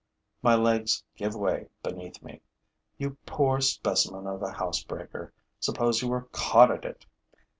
My 0.41 0.55
legs 0.55 1.03
give 1.15 1.35
way 1.35 1.67
beneath 1.83 2.23
me. 2.23 2.41
You 2.97 3.17
poor 3.27 3.61
specimen 3.61 4.25
of 4.25 4.41
a 4.41 4.51
housebreaker, 4.53 5.31
suppose 5.59 6.01
you 6.01 6.07
were 6.07 6.27
caught 6.31 6.71
at 6.71 6.85
it! 6.85 7.05